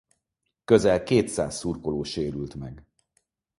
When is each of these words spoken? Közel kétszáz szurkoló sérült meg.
Közel 0.65 1.03
kétszáz 1.03 1.55
szurkoló 1.57 2.03
sérült 2.03 2.55
meg. 2.55 2.83